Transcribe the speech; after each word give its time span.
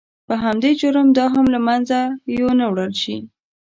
په 0.27 0.33
همدې 0.43 0.71
جرم 0.79 1.07
دا 1.17 1.25
هم 1.35 1.45
له 1.53 1.59
منځه 1.67 1.97
یو 2.37 2.49
نه 2.59 2.65
وړل 2.71 2.93
شي. 3.01 3.17